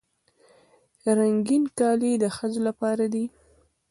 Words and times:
رنګین 1.17 1.63
کالي 1.77 2.11
د 2.23 2.25
ښځو 2.35 2.59
لپاره 2.67 3.05
دي. 3.13 3.25